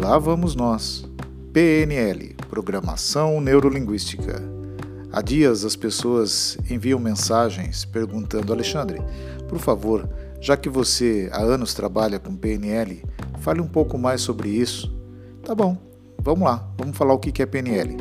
[0.00, 1.04] lá vamos nós.
[1.52, 4.42] PNL Programação Neurolinguística.
[5.12, 9.00] Há dias as pessoas enviam mensagens perguntando: Alexandre,
[9.48, 10.08] por favor,
[10.40, 13.04] já que você há anos trabalha com PNL,
[13.40, 14.90] fale um pouco mais sobre isso.
[15.44, 15.76] Tá bom,
[16.18, 17.96] vamos lá, vamos falar o que é PNL.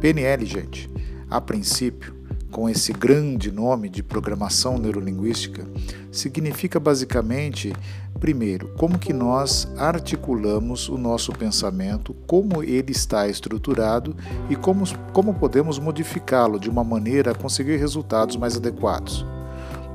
[0.00, 0.90] PNL, gente,
[1.30, 2.14] a princípio,
[2.52, 5.66] com esse grande nome de programação neurolinguística,
[6.12, 7.72] significa basicamente,
[8.20, 14.14] primeiro, como que nós articulamos o nosso pensamento, como ele está estruturado
[14.50, 14.84] e como,
[15.14, 19.24] como podemos modificá-lo de uma maneira a conseguir resultados mais adequados.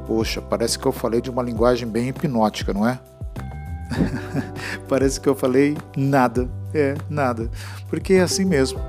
[0.08, 3.00] Poxa, parece que eu falei de uma linguagem bem hipnótica, não é?
[4.90, 7.52] parece que eu falei nada, é, nada,
[7.88, 8.80] porque é assim mesmo.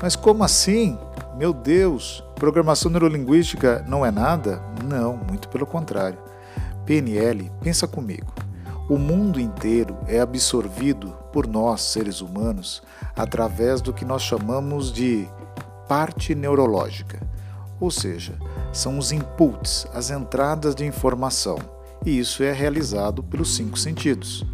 [0.00, 0.96] Mas como assim?
[1.36, 4.62] Meu Deus, programação neurolinguística não é nada?
[4.84, 6.18] Não, muito pelo contrário.
[6.86, 8.32] PNL, pensa comigo.
[8.88, 12.82] O mundo inteiro é absorvido por nós, seres humanos,
[13.14, 15.28] através do que nós chamamos de
[15.88, 17.20] parte neurológica.
[17.80, 18.34] Ou seja,
[18.72, 21.58] são os inputs, as entradas de informação.
[22.06, 24.46] E isso é realizado pelos cinco sentidos: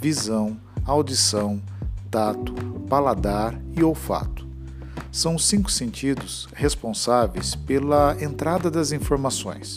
[0.00, 1.62] visão, audição,
[2.10, 2.52] tato,
[2.88, 4.47] paladar e olfato.
[5.10, 9.76] São os cinco sentidos responsáveis pela entrada das informações.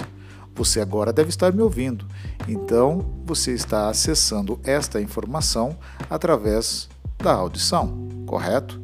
[0.56, 2.06] Você agora deve estar me ouvindo,
[2.48, 5.78] então você está acessando esta informação
[6.10, 8.82] através da audição, correto?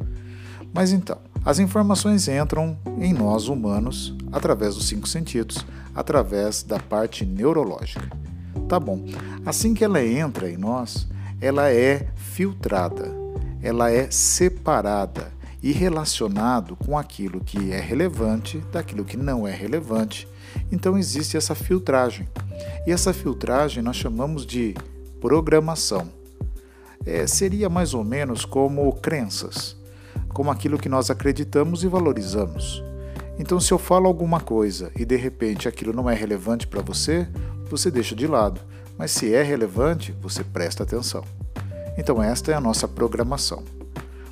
[0.73, 7.25] Mas então, as informações entram em nós humanos através dos cinco sentidos, através da parte
[7.25, 8.09] neurológica.
[8.67, 9.05] Tá bom.
[9.45, 11.07] Assim que ela entra em nós,
[11.39, 13.15] ela é filtrada,
[13.61, 20.27] ela é separada e relacionado com aquilo que é relevante daquilo que não é relevante.
[20.71, 22.27] Então existe essa filtragem.
[22.85, 24.75] E essa filtragem nós chamamos de
[25.19, 26.09] programação.
[27.05, 29.77] É, seria mais ou menos como crenças,
[30.29, 32.83] como aquilo que nós acreditamos e valorizamos.
[33.39, 37.27] Então, se eu falo alguma coisa e de repente aquilo não é relevante para você,
[37.69, 38.59] você deixa de lado.
[38.97, 41.23] Mas se é relevante, você presta atenção.
[41.97, 43.63] Então, esta é a nossa programação.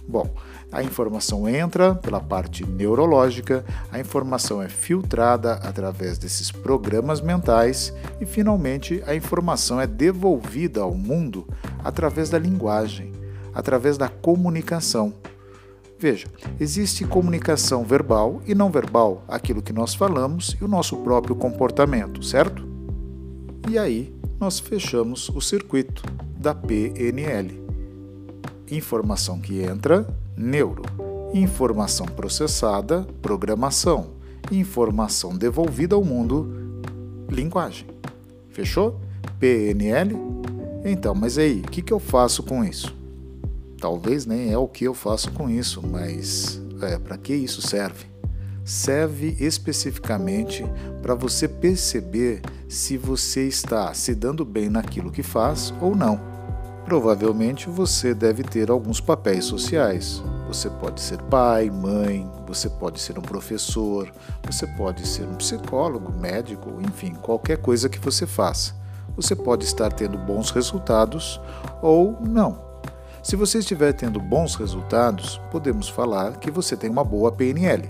[0.07, 0.33] Bom,
[0.75, 8.25] a informação entra pela parte neurológica, a informação é filtrada através desses programas mentais e,
[8.25, 11.47] finalmente, a informação é devolvida ao mundo
[11.81, 13.13] através da linguagem,
[13.53, 15.13] através da comunicação.
[15.97, 16.27] Veja,
[16.59, 22.21] existe comunicação verbal e não verbal, aquilo que nós falamos e o nosso próprio comportamento,
[22.21, 22.67] certo?
[23.69, 26.03] E aí nós fechamos o circuito
[26.37, 27.63] da PNL.
[28.69, 30.83] Informação que entra, neuro.
[31.33, 34.11] Informação processada, programação.
[34.51, 36.81] Informação devolvida ao mundo,
[37.29, 37.87] linguagem.
[38.49, 38.99] Fechou?
[39.39, 40.15] PNL?
[40.83, 42.95] Então, mas aí, o que, que eu faço com isso?
[43.79, 48.05] Talvez nem é o que eu faço com isso, mas é, para que isso serve?
[48.63, 50.65] Serve especificamente
[51.01, 56.34] para você perceber se você está se dando bem naquilo que faz ou não.
[56.85, 60.23] Provavelmente você deve ter alguns papéis sociais.
[60.47, 64.13] Você pode ser pai, mãe, você pode ser um professor,
[64.43, 68.75] você pode ser um psicólogo, médico, enfim, qualquer coisa que você faça.
[69.15, 71.41] Você pode estar tendo bons resultados
[71.81, 72.63] ou não.
[73.23, 77.89] Se você estiver tendo bons resultados, podemos falar que você tem uma boa PNL.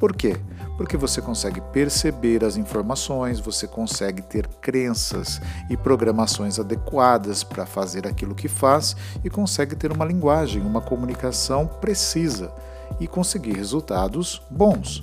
[0.00, 0.36] Por quê?
[0.76, 8.06] Porque você consegue perceber as informações, você consegue ter crenças e programações adequadas para fazer
[8.06, 12.52] aquilo que faz e consegue ter uma linguagem, uma comunicação precisa
[12.98, 15.02] e conseguir resultados bons.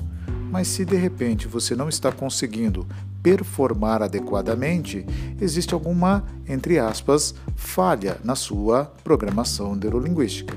[0.51, 2.87] Mas se de repente você não está conseguindo
[3.21, 5.05] performar adequadamente,
[5.39, 10.55] existe alguma, entre aspas, falha na sua programação neurolinguística.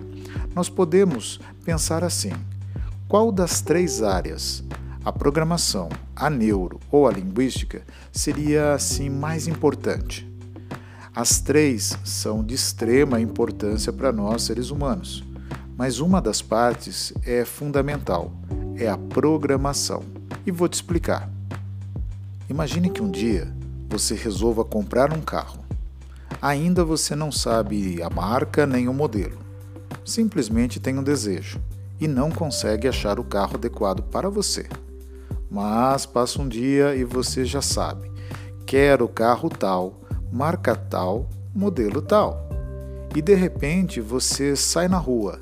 [0.54, 2.32] Nós podemos pensar assim:
[3.08, 4.64] qual das três áreas
[5.04, 7.82] a programação, a neuro ou a linguística
[8.12, 10.30] seria assim mais importante.
[11.14, 15.24] As três são de extrema importância para nós seres humanos,
[15.76, 18.32] mas uma das partes é fundamental,
[18.76, 20.02] é a programação.
[20.46, 21.28] E vou te explicar.
[22.48, 23.52] Imagine que um dia
[23.88, 25.64] você resolva comprar um carro.
[26.40, 29.38] Ainda você não sabe a marca nem o modelo.
[30.04, 31.60] Simplesmente tem um desejo
[32.00, 34.66] e não consegue achar o carro adequado para você.
[35.52, 38.10] Mas passa um dia e você já sabe.
[38.64, 40.00] Quero carro tal,
[40.32, 42.48] marca tal, modelo tal.
[43.14, 45.40] E de repente você sai na rua.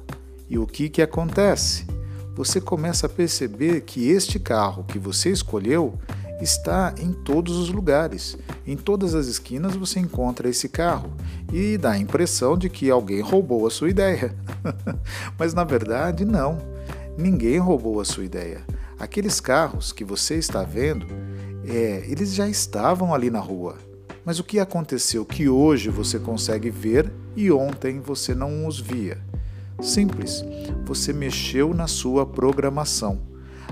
[0.49, 1.87] E o que, que acontece?
[2.35, 5.97] Você começa a perceber que este carro que você escolheu,
[6.43, 8.37] está em todos os lugares.
[8.67, 11.13] Em todas as esquinas você encontra esse carro
[11.53, 14.35] e dá a impressão de que alguém roubou a sua ideia.
[15.39, 16.59] Mas na verdade, não.
[17.17, 18.65] Ninguém roubou a sua ideia.
[19.01, 21.07] Aqueles carros que você está vendo,
[21.65, 23.79] é, eles já estavam ali na rua.
[24.27, 29.17] Mas o que aconteceu que hoje você consegue ver e ontem você não os via?
[29.81, 30.45] Simples,
[30.85, 33.23] você mexeu na sua programação.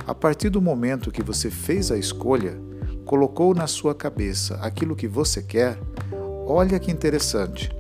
[0.07, 2.59] A partir do momento que você fez a escolha,
[3.05, 5.79] colocou na sua cabeça aquilo que você quer,
[6.47, 7.71] olha que interessante.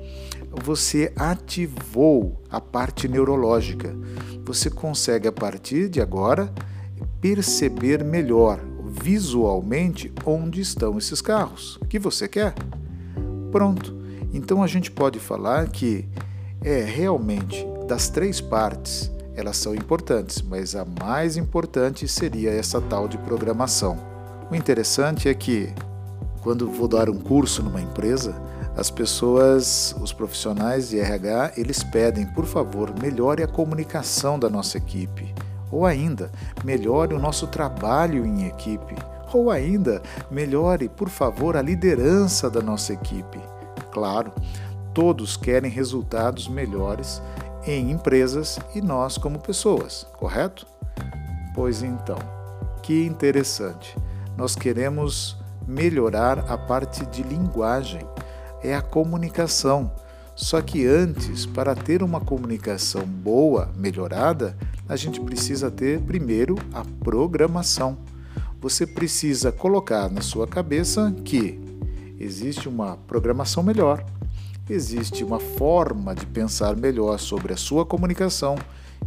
[0.64, 3.96] Você ativou a parte neurológica.
[4.44, 6.52] Você consegue, a partir de agora,
[7.20, 12.54] perceber melhor, visualmente, onde estão esses carros que você quer.
[13.50, 13.96] Pronto.
[14.32, 16.06] Então a gente pode falar que
[16.62, 23.06] é realmente das três partes elas são importantes, mas a mais importante seria essa tal
[23.06, 23.96] de programação.
[24.50, 25.72] O interessante é que,
[26.40, 28.34] quando vou dar um curso numa empresa,
[28.76, 34.76] as pessoas, os profissionais de RH, eles pedem, por favor, melhore a comunicação da nossa
[34.76, 35.32] equipe.
[35.70, 36.30] Ou ainda,
[36.64, 38.94] melhore o nosso trabalho em equipe.
[39.32, 43.40] Ou ainda, melhore, por favor, a liderança da nossa equipe.
[43.90, 44.32] Claro,
[44.94, 47.22] todos querem resultados melhores
[47.66, 50.66] em empresas e nós como pessoas, correto?
[51.54, 52.18] Pois então,
[52.82, 53.96] que interessante.
[54.36, 55.36] Nós queremos
[55.66, 58.00] melhorar a parte de linguagem,
[58.62, 59.92] é a comunicação.
[60.38, 64.56] Só que antes, para ter uma comunicação boa, melhorada,
[64.88, 67.98] a gente precisa ter primeiro a programação.
[68.60, 71.60] Você precisa colocar na sua cabeça que
[72.18, 74.04] existe uma programação melhor
[74.70, 78.56] existe uma forma de pensar melhor sobre a sua comunicação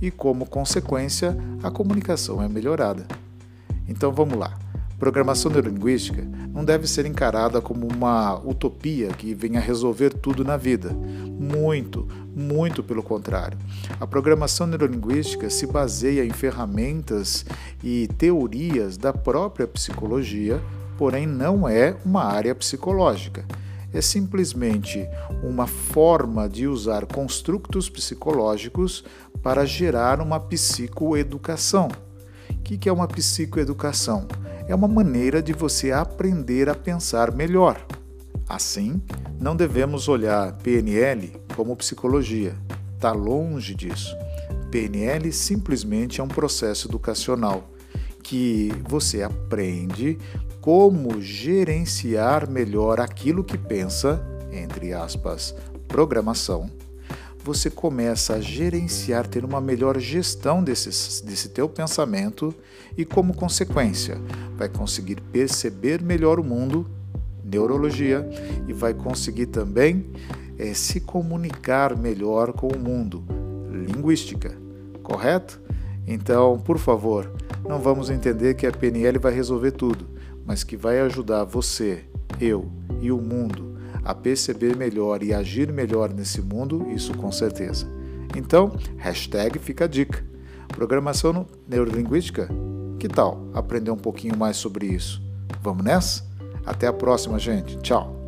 [0.02, 3.06] e, como consequência, a comunicação é melhorada.
[3.88, 4.58] Então vamos lá.
[5.02, 6.22] Programação neurolinguística
[6.54, 10.92] não deve ser encarada como uma utopia que venha resolver tudo na vida.
[10.92, 13.58] Muito, muito pelo contrário.
[14.00, 17.44] A programação neurolinguística se baseia em ferramentas
[17.84, 20.62] e teorias da própria psicologia,
[21.00, 23.44] porém não é uma área psicológica
[23.94, 25.06] é simplesmente
[25.44, 29.04] uma forma de usar construtos psicológicos
[29.44, 31.90] para gerar uma psicoeducação.
[32.50, 34.28] O que é uma psicoeducação?
[34.68, 37.86] É uma maneira de você aprender a pensar melhor.
[38.48, 39.02] Assim,
[39.40, 42.56] não devemos olhar PNL como psicologia.
[42.96, 44.16] Está longe disso.
[44.70, 47.70] PNL simplesmente é um processo educacional
[48.24, 50.18] que você aprende
[50.62, 55.56] como gerenciar melhor aquilo que pensa, entre aspas,
[55.88, 56.70] programação,
[57.44, 62.54] você começa a gerenciar, ter uma melhor gestão desse, desse teu pensamento
[62.98, 64.18] e, como consequência,
[64.56, 66.90] vai conseguir perceber melhor o mundo,
[67.44, 68.28] neurologia,
[68.68, 70.06] e vai conseguir também
[70.58, 73.24] é, se comunicar melhor com o mundo,
[73.72, 74.56] linguística,
[75.04, 75.60] correto?
[76.08, 77.32] Então, por favor,
[77.68, 80.12] não vamos entender que a PNL vai resolver tudo
[80.46, 82.04] mas que vai ajudar você,
[82.40, 83.71] eu e o mundo
[84.04, 87.88] a perceber melhor e agir melhor nesse mundo, isso com certeza.
[88.36, 90.24] Então, hashtag fica a dica.
[90.70, 92.50] Programação neurolinguística?
[92.98, 95.22] Que tal aprender um pouquinho mais sobre isso?
[95.62, 96.24] Vamos nessa?
[96.66, 97.78] Até a próxima, gente.
[97.80, 98.21] Tchau!